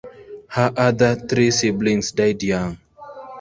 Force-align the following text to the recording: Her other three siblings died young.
Her 0.47 0.73
other 0.77 1.13
three 1.13 1.51
siblings 1.51 2.11
died 2.11 2.41
young. 2.41 2.79